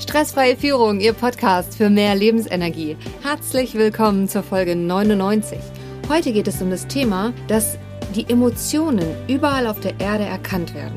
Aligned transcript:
Stressfreie 0.00 0.56
Führung, 0.56 0.98
Ihr 1.00 1.12
Podcast 1.12 1.76
für 1.76 1.90
mehr 1.90 2.14
Lebensenergie. 2.14 2.96
Herzlich 3.22 3.74
willkommen 3.74 4.28
zur 4.28 4.42
Folge 4.42 4.74
99. 4.74 5.58
Heute 6.08 6.32
geht 6.32 6.48
es 6.48 6.62
um 6.62 6.70
das 6.70 6.86
Thema, 6.86 7.34
dass 7.48 7.76
die 8.14 8.24
Emotionen 8.30 9.06
überall 9.28 9.66
auf 9.66 9.78
der 9.78 10.00
Erde 10.00 10.24
erkannt 10.24 10.74
werden. 10.74 10.96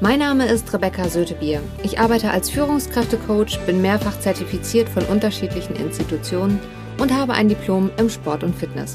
Mein 0.00 0.20
Name 0.20 0.46
ist 0.46 0.72
Rebecca 0.72 1.08
Sötebier. 1.08 1.60
Ich 1.82 1.98
arbeite 1.98 2.30
als 2.30 2.48
Führungskräftecoach, 2.48 3.58
bin 3.66 3.82
mehrfach 3.82 4.20
zertifiziert 4.20 4.88
von 4.88 5.02
unterschiedlichen 5.06 5.74
Institutionen 5.74 6.60
und 6.98 7.12
habe 7.12 7.32
ein 7.32 7.48
Diplom 7.48 7.90
im 7.98 8.08
Sport 8.08 8.44
und 8.44 8.54
Fitness. 8.54 8.94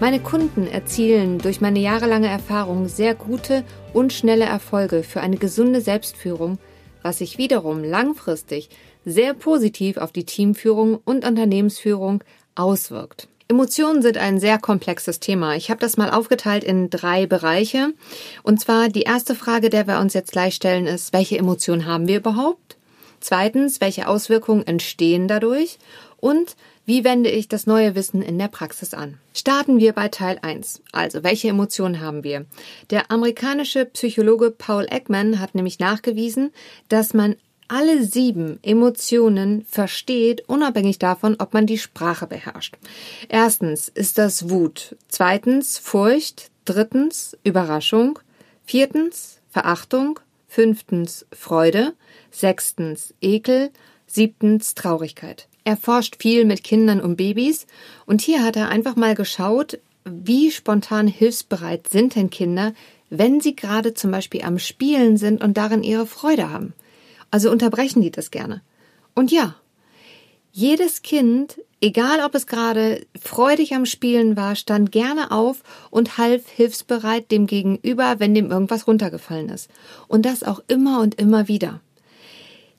Meine 0.00 0.18
Kunden 0.18 0.66
erzielen 0.66 1.38
durch 1.38 1.60
meine 1.60 1.78
jahrelange 1.78 2.28
Erfahrung 2.28 2.88
sehr 2.88 3.14
gute 3.14 3.62
und 3.92 4.12
schnelle 4.12 4.46
Erfolge 4.46 5.04
für 5.04 5.20
eine 5.20 5.36
gesunde 5.36 5.80
Selbstführung– 5.80 6.58
was 7.02 7.18
sich 7.18 7.38
wiederum 7.38 7.82
langfristig 7.84 8.68
sehr 9.04 9.34
positiv 9.34 9.96
auf 9.96 10.12
die 10.12 10.24
Teamführung 10.24 11.00
und 11.04 11.24
Unternehmensführung 11.24 12.22
auswirkt. 12.54 13.28
Emotionen 13.48 14.00
sind 14.00 14.16
ein 14.16 14.38
sehr 14.38 14.58
komplexes 14.58 15.18
Thema. 15.18 15.56
Ich 15.56 15.70
habe 15.70 15.80
das 15.80 15.96
mal 15.96 16.10
aufgeteilt 16.10 16.62
in 16.62 16.88
drei 16.88 17.26
Bereiche. 17.26 17.94
Und 18.44 18.60
zwar 18.60 18.88
die 18.88 19.02
erste 19.02 19.34
Frage, 19.34 19.70
der 19.70 19.88
wir 19.88 19.98
uns 19.98 20.14
jetzt 20.14 20.30
gleich 20.30 20.54
stellen, 20.54 20.86
ist, 20.86 21.12
welche 21.12 21.36
Emotionen 21.36 21.86
haben 21.86 22.06
wir 22.06 22.18
überhaupt? 22.18 22.76
Zweitens, 23.20 23.80
welche 23.80 24.08
Auswirkungen 24.08 24.66
entstehen 24.66 25.28
dadurch? 25.28 25.78
Und 26.16 26.56
wie 26.84 27.04
wende 27.04 27.30
ich 27.30 27.48
das 27.48 27.66
neue 27.66 27.94
Wissen 27.94 28.22
in 28.22 28.38
der 28.38 28.48
Praxis 28.48 28.94
an? 28.94 29.18
Starten 29.34 29.78
wir 29.78 29.92
bei 29.92 30.08
Teil 30.08 30.38
1. 30.42 30.82
Also, 30.92 31.22
welche 31.22 31.48
Emotionen 31.48 32.00
haben 32.00 32.24
wir? 32.24 32.46
Der 32.90 33.10
amerikanische 33.10 33.84
Psychologe 33.84 34.50
Paul 34.50 34.86
Ekman 34.90 35.38
hat 35.38 35.54
nämlich 35.54 35.78
nachgewiesen, 35.78 36.52
dass 36.88 37.14
man 37.14 37.36
alle 37.68 38.02
sieben 38.02 38.58
Emotionen 38.62 39.64
versteht, 39.64 40.48
unabhängig 40.48 40.98
davon, 40.98 41.36
ob 41.38 41.54
man 41.54 41.66
die 41.66 41.78
Sprache 41.78 42.26
beherrscht. 42.26 42.76
Erstens 43.28 43.88
ist 43.88 44.18
das 44.18 44.50
Wut, 44.50 44.96
zweitens 45.06 45.78
Furcht, 45.78 46.50
drittens 46.64 47.38
Überraschung, 47.44 48.18
viertens 48.64 49.38
Verachtung, 49.50 50.18
fünftens 50.50 51.26
Freude, 51.32 51.94
sechstens 52.32 53.14
Ekel, 53.20 53.70
siebtens 54.06 54.74
Traurigkeit. 54.74 55.46
Er 55.62 55.76
forscht 55.76 56.20
viel 56.20 56.44
mit 56.44 56.64
Kindern 56.64 57.00
und 57.00 57.14
Babys 57.16 57.68
und 58.04 58.20
hier 58.20 58.42
hat 58.42 58.56
er 58.56 58.68
einfach 58.68 58.96
mal 58.96 59.14
geschaut, 59.14 59.78
wie 60.04 60.50
spontan 60.50 61.06
hilfsbereit 61.06 61.88
sind 61.88 62.16
denn 62.16 62.30
Kinder, 62.30 62.74
wenn 63.10 63.40
sie 63.40 63.54
gerade 63.54 63.94
zum 63.94 64.10
Beispiel 64.10 64.42
am 64.42 64.58
Spielen 64.58 65.16
sind 65.16 65.40
und 65.40 65.56
darin 65.56 65.84
ihre 65.84 66.06
Freude 66.06 66.50
haben. 66.50 66.74
Also 67.30 67.48
unterbrechen 67.52 68.02
die 68.02 68.10
das 68.10 68.32
gerne. 68.32 68.60
Und 69.14 69.30
ja, 69.30 69.54
jedes 70.50 71.02
Kind, 71.02 71.60
egal 71.80 72.20
ob 72.24 72.34
es 72.34 72.46
gerade 72.46 73.06
freudig 73.20 73.74
am 73.74 73.86
Spielen 73.86 74.36
war, 74.36 74.56
stand 74.56 74.92
gerne 74.92 75.30
auf 75.30 75.62
und 75.90 76.18
half 76.18 76.48
hilfsbereit 76.48 77.30
dem 77.30 77.46
Gegenüber, 77.46 78.16
wenn 78.18 78.34
dem 78.34 78.50
irgendwas 78.50 78.86
runtergefallen 78.86 79.48
ist. 79.48 79.70
Und 80.08 80.26
das 80.26 80.42
auch 80.42 80.62
immer 80.68 81.00
und 81.00 81.16
immer 81.16 81.48
wieder. 81.48 81.80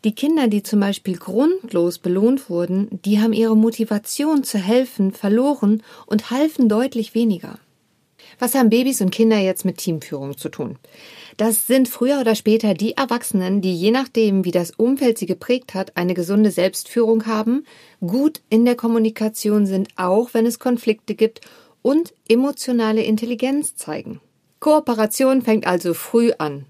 Die 0.04 0.16
Kinder, 0.16 0.48
die 0.48 0.64
zum 0.64 0.80
Beispiel 0.80 1.18
grundlos 1.18 2.00
belohnt 2.00 2.50
wurden, 2.50 2.88
die 3.06 3.22
haben 3.22 3.34
ihre 3.34 3.56
Motivation 3.56 4.44
zu 4.44 4.58
helfen 4.58 5.12
verloren 5.12 5.84
und 6.08 6.32
halfen 6.32 6.70
deutlich 6.70 7.14
weniger. 7.14 7.60
Was 8.42 8.56
haben 8.56 8.72
Babys 8.72 9.02
und 9.02 9.11
Kinder 9.11 9.38
jetzt 9.38 9.66
mit 9.66 9.78
Teamführung 9.78 10.36
zu 10.36 10.50
tun? 10.50 10.80
Das 11.38 11.67
sind 11.67 11.88
früher 11.88 12.20
oder 12.20 12.34
später 12.34 12.73
die 12.73 12.97
Erwachsenen, 12.97 13.61
die 13.61 13.75
je 13.75 13.92
nachdem, 13.92 14.45
wie 14.45 14.52
das 14.52 14.72
Umfeld 14.72 15.20
sie 15.20 15.28
geprägt 15.28 15.75
hat, 15.75 15.95
eine 15.95 16.16
gesunde 16.16 16.50
Selbstführung 16.50 17.28
haben, 17.28 17.67
gut 18.00 18.42
in 18.50 18.66
der 18.66 18.73
Kommunikation 18.73 19.67
sind, 19.67 19.89
auch 19.95 20.34
wenn 20.34 20.47
es 20.47 20.58
Konflikte 20.58 21.14
gibt 21.14 21.42
und 21.84 22.16
emotionale 22.28 23.03
Intelligenz 23.03 23.75
zeigen. 23.75 24.22
Kooperation 24.59 25.44
fängt 25.44 25.68
also 25.68 25.94
früh 25.94 26.31
an. 26.40 26.66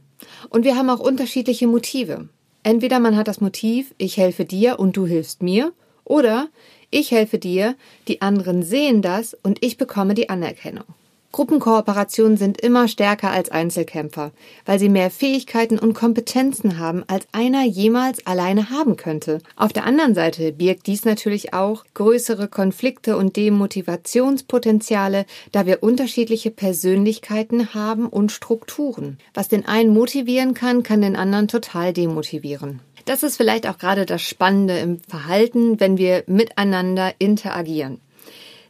Und 0.50 0.66
wir 0.66 0.76
haben 0.76 0.90
auch 0.90 1.00
unterschiedliche 1.00 1.68
Motive. 1.68 2.28
Entweder 2.64 3.00
man 3.00 3.16
hat 3.16 3.30
das 3.30 3.40
Motiv, 3.40 3.96
ich 3.98 4.18
helfe 4.18 4.44
dir 4.44 4.78
und 4.78 4.98
du 4.98 5.06
hilfst 5.06 5.42
mir, 5.42 5.72
oder 6.04 6.50
ich 6.90 7.12
helfe 7.12 7.40
dir, 7.40 7.76
die 8.10 8.22
anderen 8.22 8.62
sehen 8.62 9.02
das 9.02 9.38
und 9.42 9.64
ich 9.64 9.78
bekomme 9.78 10.16
die 10.16 10.28
Anerkennung. 10.28 10.84
Gruppenkooperationen 11.32 12.36
sind 12.36 12.60
immer 12.60 12.88
stärker 12.88 13.32
als 13.32 13.50
Einzelkämpfer, 13.50 14.32
weil 14.66 14.80
sie 14.80 14.90
mehr 14.90 15.10
Fähigkeiten 15.10 15.80
und 15.80 15.94
Kompetenzen 15.94 16.78
haben, 16.78 17.04
als 17.08 17.26
einer 17.32 17.64
jemals 17.64 18.26
alleine 18.28 18.70
haben 18.70 18.98
könnte. 18.98 19.40
Auf 19.56 19.72
der 19.72 19.86
anderen 19.86 20.14
Seite 20.14 20.52
birgt 20.52 20.88
dies 20.88 21.06
natürlich 21.06 21.54
auch 21.54 21.86
größere 21.94 22.48
Konflikte 22.48 23.16
und 23.16 23.38
Demotivationspotenziale, 23.38 25.26
da 25.52 25.66
wir 25.66 25.84
unterschiedliche 25.84 26.52
Persönlichkeiten 26.52 27.74
haben 27.74 28.08
und 28.08 28.32
Strukturen. 28.32 29.18
Was 29.34 29.48
den 29.48 29.66
einen 29.66 29.94
motivieren 29.94 30.54
kann, 30.54 30.84
kann 30.84 31.02
den 31.02 31.16
anderen 31.16 31.48
total 31.48 31.94
demotivieren. 31.94 32.82
Das 33.06 33.24
ist 33.24 33.38
vielleicht 33.38 33.68
auch 33.68 33.78
gerade 33.78 34.06
das 34.06 34.22
Spannende 34.22 34.78
im 34.78 35.00
Verhalten, 35.08 35.80
wenn 35.80 35.98
wir 35.98 36.24
miteinander 36.28 37.14
interagieren. 37.20 38.00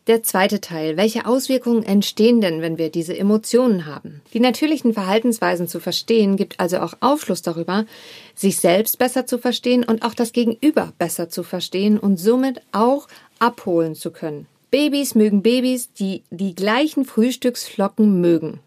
Der 0.07 0.23
zweite 0.23 0.59
Teil. 0.59 0.97
Welche 0.97 1.27
Auswirkungen 1.27 1.83
entstehen 1.83 2.41
denn, 2.41 2.61
wenn 2.61 2.79
wir 2.79 2.89
diese 2.89 3.15
Emotionen 3.15 3.85
haben? 3.85 4.21
Die 4.33 4.39
natürlichen 4.39 4.95
Verhaltensweisen 4.95 5.67
zu 5.67 5.79
verstehen, 5.79 6.37
gibt 6.37 6.59
also 6.59 6.79
auch 6.79 6.95
Aufschluss 7.01 7.43
darüber, 7.43 7.85
sich 8.33 8.57
selbst 8.57 8.97
besser 8.97 9.27
zu 9.27 9.37
verstehen 9.37 9.83
und 9.83 10.01
auch 10.03 10.15
das 10.15 10.33
Gegenüber 10.33 10.91
besser 10.97 11.29
zu 11.29 11.43
verstehen 11.43 11.99
und 11.99 12.17
somit 12.17 12.61
auch 12.71 13.07
abholen 13.37 13.93
zu 13.93 14.09
können. 14.09 14.47
Babys 14.71 15.13
mögen 15.13 15.43
Babys, 15.43 15.93
die 15.93 16.23
die 16.31 16.55
gleichen 16.55 17.05
Frühstücksflocken 17.05 18.19
mögen. 18.21 18.59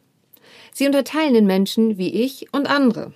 Sie 0.73 0.87
unterteilen 0.87 1.34
den 1.34 1.47
Menschen 1.47 1.99
wie 1.99 2.15
ich 2.15 2.53
und 2.53 2.67
andere. 2.67 3.12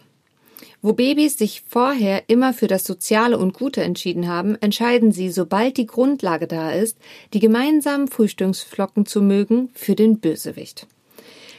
Wo 0.80 0.92
Babys 0.92 1.36
sich 1.36 1.64
vorher 1.66 2.28
immer 2.28 2.54
für 2.54 2.68
das 2.68 2.84
Soziale 2.84 3.36
und 3.36 3.52
Gute 3.52 3.82
entschieden 3.82 4.28
haben, 4.28 4.54
entscheiden 4.60 5.10
sie, 5.10 5.30
sobald 5.30 5.76
die 5.76 5.86
Grundlage 5.86 6.46
da 6.46 6.70
ist, 6.70 6.96
die 7.34 7.40
gemeinsamen 7.40 8.06
Frühstücksflocken 8.06 9.04
zu 9.04 9.20
mögen, 9.20 9.70
für 9.74 9.96
den 9.96 10.20
Bösewicht. 10.20 10.86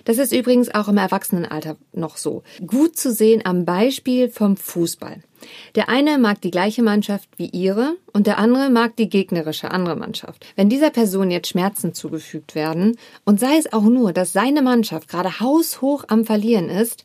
Das 0.05 0.17
ist 0.17 0.31
übrigens 0.31 0.73
auch 0.73 0.87
im 0.87 0.97
Erwachsenenalter 0.97 1.75
noch 1.91 2.15
so. 2.15 2.43
Gut 2.65 2.97
zu 2.97 3.11
sehen 3.11 3.41
am 3.45 3.65
Beispiel 3.65 4.29
vom 4.29 4.55
Fußball. 4.55 5.17
Der 5.75 5.89
eine 5.89 6.17
mag 6.17 6.41
die 6.41 6.51
gleiche 6.51 6.81
Mannschaft 6.81 7.29
wie 7.37 7.47
ihre 7.47 7.95
und 8.13 8.25
der 8.25 8.37
andere 8.37 8.69
mag 8.69 8.95
die 8.95 9.09
gegnerische 9.09 9.71
andere 9.71 9.97
Mannschaft. 9.97 10.45
Wenn 10.55 10.69
dieser 10.69 10.89
Person 10.89 11.29
jetzt 11.29 11.49
Schmerzen 11.49 11.93
zugefügt 11.93 12.55
werden 12.55 12.97
und 13.25 13.39
sei 13.39 13.57
es 13.57 13.71
auch 13.71 13.83
nur, 13.83 14.13
dass 14.13 14.33
seine 14.33 14.61
Mannschaft 14.61 15.09
gerade 15.09 15.41
haushoch 15.41 16.05
am 16.07 16.25
Verlieren 16.25 16.69
ist, 16.69 17.03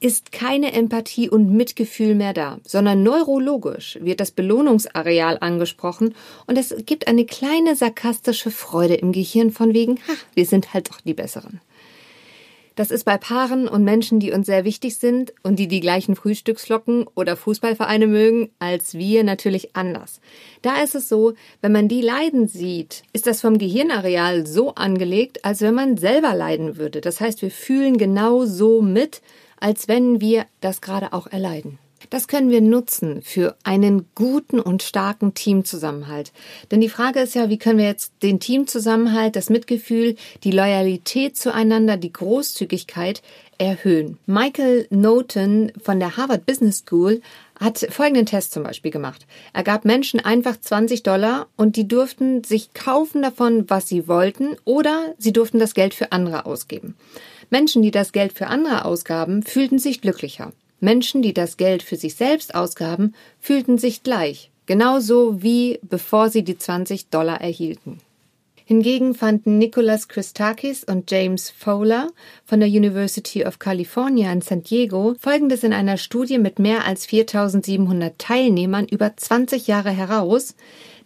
ist 0.00 0.30
keine 0.32 0.72
Empathie 0.72 1.30
und 1.30 1.50
Mitgefühl 1.50 2.14
mehr 2.14 2.34
da, 2.34 2.58
sondern 2.64 3.02
neurologisch 3.02 3.98
wird 4.00 4.20
das 4.20 4.30
Belohnungsareal 4.30 5.38
angesprochen 5.40 6.14
und 6.46 6.58
es 6.58 6.74
gibt 6.84 7.08
eine 7.08 7.24
kleine 7.24 7.76
sarkastische 7.76 8.50
Freude 8.50 8.94
im 8.94 9.12
Gehirn 9.12 9.50
von 9.50 9.72
wegen, 9.72 9.96
ha, 10.08 10.12
wir 10.34 10.44
sind 10.44 10.74
halt 10.74 10.90
doch 10.90 11.00
die 11.00 11.14
Besseren. 11.14 11.60
Das 12.76 12.90
ist 12.90 13.04
bei 13.04 13.16
Paaren 13.16 13.68
und 13.68 13.84
Menschen, 13.84 14.20
die 14.20 14.32
uns 14.32 14.44
sehr 14.44 14.66
wichtig 14.66 14.98
sind 14.98 15.32
und 15.42 15.58
die 15.58 15.66
die 15.66 15.80
gleichen 15.80 16.14
Frühstücksflocken 16.14 17.06
oder 17.14 17.34
Fußballvereine 17.34 18.06
mögen, 18.06 18.50
als 18.58 18.92
wir 18.92 19.24
natürlich 19.24 19.74
anders. 19.74 20.20
Da 20.60 20.82
ist 20.82 20.94
es 20.94 21.08
so, 21.08 21.32
wenn 21.62 21.72
man 21.72 21.88
die 21.88 22.02
leiden 22.02 22.48
sieht, 22.48 23.02
ist 23.14 23.26
das 23.26 23.40
vom 23.40 23.56
Gehirnareal 23.56 24.46
so 24.46 24.74
angelegt, 24.74 25.42
als 25.42 25.62
wenn 25.62 25.74
man 25.74 25.96
selber 25.96 26.34
leiden 26.34 26.76
würde. 26.76 27.00
Das 27.00 27.18
heißt, 27.18 27.40
wir 27.40 27.50
fühlen 27.50 27.96
genau 27.96 28.44
so 28.44 28.82
mit, 28.82 29.22
als 29.60 29.88
wenn 29.88 30.20
wir 30.20 30.46
das 30.60 30.80
gerade 30.80 31.12
auch 31.12 31.26
erleiden. 31.26 31.78
Das 32.10 32.28
können 32.28 32.50
wir 32.50 32.60
nutzen 32.60 33.22
für 33.22 33.56
einen 33.64 34.06
guten 34.14 34.60
und 34.60 34.82
starken 34.82 35.34
Teamzusammenhalt. 35.34 36.32
Denn 36.70 36.80
die 36.80 36.88
Frage 36.88 37.20
ist 37.20 37.34
ja, 37.34 37.48
wie 37.48 37.58
können 37.58 37.78
wir 37.78 37.86
jetzt 37.86 38.12
den 38.22 38.38
Teamzusammenhalt, 38.38 39.34
das 39.34 39.50
Mitgefühl, 39.50 40.16
die 40.44 40.50
Loyalität 40.50 41.36
zueinander, 41.36 41.96
die 41.96 42.12
Großzügigkeit 42.12 43.22
erhöhen. 43.58 44.18
Michael 44.26 44.86
Noten 44.90 45.72
von 45.82 45.98
der 45.98 46.16
Harvard 46.16 46.46
Business 46.46 46.84
School 46.86 47.22
hat 47.58 47.78
folgenden 47.90 48.26
Test 48.26 48.52
zum 48.52 48.62
Beispiel 48.62 48.90
gemacht. 48.90 49.26
Er 49.54 49.62
gab 49.62 49.86
Menschen 49.86 50.20
einfach 50.20 50.60
20 50.60 51.02
Dollar 51.02 51.46
und 51.56 51.76
die 51.76 51.88
durften 51.88 52.44
sich 52.44 52.74
kaufen 52.74 53.22
davon, 53.22 53.68
was 53.68 53.88
sie 53.88 54.06
wollten 54.06 54.56
oder 54.64 55.14
sie 55.18 55.32
durften 55.32 55.58
das 55.58 55.74
Geld 55.74 55.94
für 55.94 56.12
andere 56.12 56.44
ausgeben. 56.44 56.94
Menschen, 57.50 57.82
die 57.82 57.90
das 57.90 58.12
Geld 58.12 58.32
für 58.32 58.46
andere 58.48 58.84
ausgaben, 58.84 59.42
fühlten 59.42 59.78
sich 59.78 60.00
glücklicher. 60.00 60.52
Menschen, 60.80 61.22
die 61.22 61.34
das 61.34 61.56
Geld 61.56 61.82
für 61.82 61.96
sich 61.96 62.14
selbst 62.14 62.54
ausgaben, 62.54 63.14
fühlten 63.40 63.78
sich 63.78 64.02
gleich, 64.02 64.50
genauso 64.66 65.42
wie 65.42 65.78
bevor 65.82 66.28
sie 66.30 66.42
die 66.42 66.58
20 66.58 67.08
Dollar 67.08 67.40
erhielten. 67.40 67.98
Hingegen 68.68 69.14
fanden 69.14 69.58
Nicholas 69.58 70.08
Christakis 70.08 70.82
und 70.82 71.08
James 71.08 71.50
Fowler 71.50 72.10
von 72.44 72.58
der 72.58 72.68
University 72.68 73.46
of 73.46 73.60
California 73.60 74.32
in 74.32 74.40
San 74.40 74.64
Diego 74.64 75.14
Folgendes 75.20 75.62
in 75.62 75.72
einer 75.72 75.98
Studie 75.98 76.38
mit 76.38 76.58
mehr 76.58 76.84
als 76.84 77.06
4700 77.06 78.18
Teilnehmern 78.18 78.88
über 78.88 79.16
20 79.16 79.68
Jahre 79.68 79.90
heraus, 79.90 80.56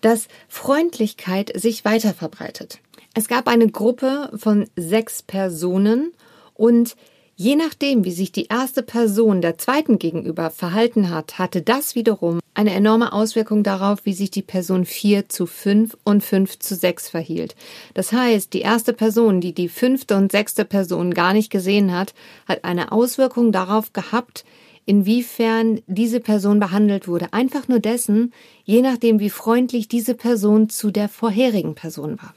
dass 0.00 0.28
Freundlichkeit 0.48 1.52
sich 1.54 1.84
weiter 1.84 2.14
verbreitet. 2.14 2.78
Es 3.12 3.28
gab 3.28 3.46
eine 3.46 3.69
Gruppe 3.69 4.31
von 4.36 4.66
sechs 4.76 5.22
Personen 5.22 6.12
und 6.60 6.94
Je 7.36 7.56
nachdem, 7.56 8.04
wie 8.04 8.10
sich 8.10 8.32
die 8.32 8.48
erste 8.48 8.82
Person 8.82 9.40
der 9.40 9.56
zweiten 9.56 9.98
gegenüber 9.98 10.50
verhalten 10.50 11.08
hat, 11.08 11.38
hatte 11.38 11.62
das 11.62 11.94
wiederum 11.94 12.40
eine 12.52 12.74
enorme 12.74 13.14
Auswirkung 13.14 13.62
darauf, 13.62 14.00
wie 14.04 14.12
sich 14.12 14.30
die 14.30 14.42
Person 14.42 14.84
4 14.84 15.30
zu 15.30 15.46
5 15.46 15.96
und 16.04 16.22
5 16.22 16.58
zu 16.58 16.74
6 16.74 17.08
verhielt. 17.08 17.56
Das 17.94 18.12
heißt, 18.12 18.52
die 18.52 18.60
erste 18.60 18.92
Person, 18.92 19.40
die 19.40 19.54
die 19.54 19.70
fünfte 19.70 20.16
und 20.16 20.30
sechste 20.30 20.66
Person 20.66 21.14
gar 21.14 21.32
nicht 21.32 21.48
gesehen 21.48 21.96
hat, 21.96 22.12
hat 22.46 22.64
eine 22.64 22.92
Auswirkung 22.92 23.52
darauf 23.52 23.94
gehabt, 23.94 24.44
inwiefern 24.84 25.80
diese 25.86 26.20
Person 26.20 26.60
behandelt 26.60 27.08
wurde. 27.08 27.32
Einfach 27.32 27.68
nur 27.68 27.80
dessen, 27.80 28.34
je 28.64 28.82
nachdem, 28.82 29.18
wie 29.18 29.30
freundlich 29.30 29.88
diese 29.88 30.14
Person 30.14 30.68
zu 30.68 30.90
der 30.90 31.08
vorherigen 31.08 31.74
Person 31.74 32.18
war. 32.20 32.34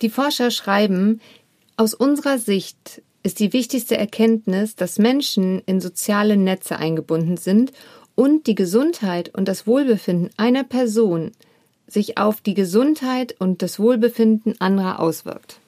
Die 0.00 0.08
Forscher 0.08 0.50
schreiben, 0.50 1.20
aus 1.76 1.92
unserer 1.92 2.38
Sicht 2.38 3.02
ist 3.26 3.40
die 3.40 3.52
wichtigste 3.52 3.96
Erkenntnis, 3.96 4.76
dass 4.76 5.00
Menschen 5.00 5.60
in 5.66 5.80
soziale 5.80 6.36
Netze 6.36 6.76
eingebunden 6.76 7.36
sind 7.36 7.72
und 8.14 8.46
die 8.46 8.54
Gesundheit 8.54 9.34
und 9.34 9.48
das 9.48 9.66
Wohlbefinden 9.66 10.30
einer 10.36 10.62
Person 10.62 11.32
sich 11.88 12.18
auf 12.18 12.40
die 12.40 12.54
Gesundheit 12.54 13.34
und 13.40 13.62
das 13.62 13.80
Wohlbefinden 13.80 14.60
anderer 14.60 15.00
auswirkt. 15.00 15.58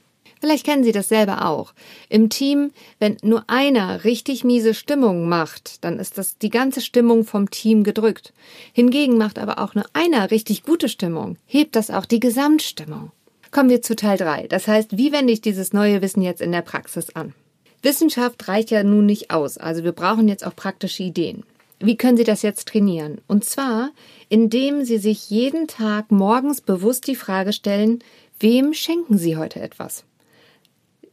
Vielleicht 0.41 0.67
kennen 0.67 0.85
Sie 0.85 0.93
das 0.93 1.09
selber 1.09 1.47
auch. 1.47 1.75
Im 2.09 2.31
Team, 2.31 2.71
wenn 3.01 3.17
nur 3.23 3.43
einer 3.49 4.05
richtig 4.05 4.45
miese 4.45 4.73
Stimmung 4.73 5.29
macht, 5.29 5.83
dann 5.85 5.99
ist 5.99 6.17
das 6.17 6.39
die 6.39 6.51
ganze 6.51 6.81
Stimmung 6.81 7.25
vom 7.25 7.51
Team 7.51 7.83
gedrückt. 7.83 8.33
Hingegen 8.73 9.19
macht 9.19 9.37
aber 9.37 9.59
auch 9.59 9.75
nur 9.75 9.87
einer 9.95 10.31
richtig 10.31 10.63
gute 10.63 10.89
Stimmung, 10.89 11.39
hebt 11.47 11.75
das 11.75 11.91
auch 11.91 12.05
die 12.05 12.21
Gesamtstimmung. 12.21 13.11
Kommen 13.51 13.69
wir 13.69 13.83
zu 13.83 13.97
Teil 13.97 14.17
3. 14.17 14.47
Das 14.47 14.69
heißt, 14.69 14.97
wie 14.97 15.11
wende 15.11 15.33
ich 15.33 15.41
dieses 15.41 15.73
neue 15.73 16.03
Wissen 16.03 16.23
jetzt 16.23 16.41
in 16.41 16.53
der 16.53 16.63
Praxis 16.63 17.11
an? 17.17 17.35
Wissenschaft 17.83 18.49
reicht 18.49 18.71
ja 18.71 18.83
nun 18.83 19.07
nicht 19.07 19.31
aus, 19.31 19.59
also 19.59 19.85
wir 19.85 19.93
brauchen 19.93 20.29
jetzt 20.29 20.45
auch 20.45 20.57
praktische 20.57 21.03
Ideen. 21.03 21.45
Wie 21.81 21.97
können 21.97 22.17
Sie 22.17 22.25
das 22.25 22.43
jetzt 22.43 22.69
trainieren? 22.69 23.21
Und 23.29 23.45
zwar, 23.45 23.91
indem 24.29 24.85
Sie 24.85 24.99
sich 24.99 25.31
jeden 25.31 25.69
Tag 25.69 26.11
morgens 26.11 26.61
bewusst 26.61 27.07
die 27.07 27.15
Frage 27.15 27.53
stellen, 27.53 28.01
wem 28.41 28.75
schenken 28.75 29.17
Sie 29.17 29.37
heute 29.37 29.61
etwas? 29.61 30.05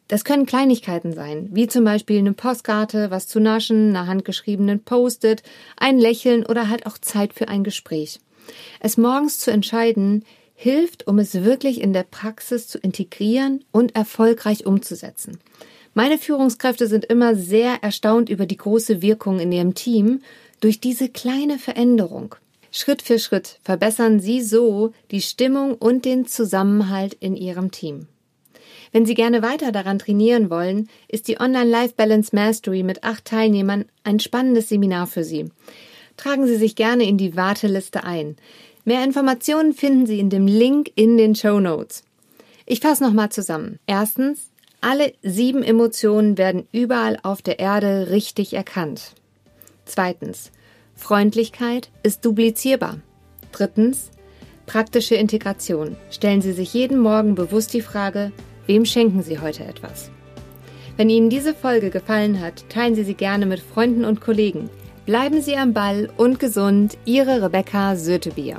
Das 0.07 0.23
können 0.23 0.45
Kleinigkeiten 0.45 1.13
sein, 1.13 1.49
wie 1.51 1.67
zum 1.67 1.83
Beispiel 1.83 2.19
eine 2.19 2.33
Postkarte, 2.33 3.09
was 3.09 3.27
zu 3.27 3.39
naschen, 3.39 3.95
eine 3.95 4.07
handgeschriebenen 4.07 4.83
Post-it, 4.83 5.43
ein 5.77 5.97
Lächeln 5.97 6.45
oder 6.45 6.69
halt 6.69 6.85
auch 6.85 6.97
Zeit 6.97 7.33
für 7.33 7.47
ein 7.47 7.63
Gespräch. 7.63 8.19
Es 8.79 8.97
morgens 8.97 9.39
zu 9.39 9.51
entscheiden, 9.51 10.23
hilft, 10.53 11.07
um 11.07 11.19
es 11.19 11.43
wirklich 11.43 11.81
in 11.81 11.91
der 11.91 12.03
Praxis 12.03 12.67
zu 12.67 12.77
integrieren 12.77 13.65
und 13.71 13.95
erfolgreich 13.95 14.65
umzusetzen. 14.65 15.39
Meine 15.97 16.17
Führungskräfte 16.17 16.87
sind 16.87 17.05
immer 17.05 17.35
sehr 17.35 17.81
erstaunt 17.81 18.29
über 18.29 18.45
die 18.45 18.57
große 18.57 19.01
Wirkung 19.01 19.39
in 19.39 19.53
ihrem 19.53 19.75
Team 19.75 20.21
durch 20.59 20.81
diese 20.81 21.07
kleine 21.07 21.57
Veränderung. 21.57 22.35
Schritt 22.69 23.01
für 23.01 23.17
Schritt 23.17 23.59
verbessern 23.63 24.19
sie 24.19 24.41
so 24.41 24.91
die 25.11 25.21
Stimmung 25.21 25.73
und 25.73 26.03
den 26.03 26.27
Zusammenhalt 26.27 27.13
in 27.13 27.37
ihrem 27.37 27.71
Team. 27.71 28.07
Wenn 28.91 29.05
Sie 29.05 29.13
gerne 29.13 29.41
weiter 29.41 29.71
daran 29.71 29.97
trainieren 29.97 30.49
wollen, 30.49 30.89
ist 31.07 31.29
die 31.29 31.39
Online 31.39 31.69
Life 31.69 31.93
Balance 31.95 32.35
Mastery 32.35 32.83
mit 32.83 33.05
acht 33.05 33.23
Teilnehmern 33.23 33.85
ein 34.03 34.19
spannendes 34.19 34.67
Seminar 34.67 35.07
für 35.07 35.23
Sie. 35.23 35.45
Tragen 36.17 36.45
Sie 36.45 36.57
sich 36.57 36.75
gerne 36.75 37.05
in 37.05 37.17
die 37.17 37.37
Warteliste 37.37 38.03
ein. 38.03 38.35
Mehr 38.83 39.03
Informationen 39.03 39.73
finden 39.73 40.05
Sie 40.05 40.19
in 40.19 40.29
dem 40.29 40.47
Link 40.47 40.91
in 40.95 41.17
den 41.17 41.35
Show 41.35 41.61
Notes. 41.61 42.03
Ich 42.65 42.81
fasse 42.81 43.03
nochmal 43.03 43.29
zusammen. 43.29 43.79
Erstens, 43.87 44.49
alle 44.85 45.13
sieben 45.23 45.63
Emotionen 45.63 46.37
werden 46.37 46.67
überall 46.71 47.17
auf 47.23 47.41
der 47.41 47.57
Erde 47.57 48.11
richtig 48.11 48.53
erkannt. 48.53 49.15
Zweitens, 49.83 50.51
Freundlichkeit 50.93 51.89
ist 52.03 52.23
duplizierbar. 52.23 52.99
Drittens, 53.51 54.11
praktische 54.67 55.15
Integration. 55.15 55.95
Stellen 56.11 56.43
Sie 56.43 56.51
sich 56.51 56.71
jeden 56.75 56.99
Morgen 56.99 57.33
bewusst 57.33 57.73
die 57.73 57.81
Frage, 57.81 58.31
wem 58.67 58.85
schenken 58.85 59.23
Sie 59.23 59.39
heute 59.39 59.63
etwas? 59.63 60.11
Wenn 60.97 61.09
Ihnen 61.09 61.31
diese 61.31 61.55
Folge 61.55 61.89
gefallen 61.89 62.39
hat, 62.39 62.69
teilen 62.69 62.93
Sie 62.93 63.05
sie 63.05 63.15
gerne 63.15 63.47
mit 63.47 63.61
Freunden 63.61 64.05
und 64.05 64.21
Kollegen. 64.21 64.69
Bleiben 65.07 65.41
Sie 65.41 65.57
am 65.57 65.73
Ball 65.73 66.11
und 66.15 66.39
gesund, 66.39 66.95
Ihre 67.05 67.41
Rebecca 67.41 67.95
Sötebier. 67.95 68.57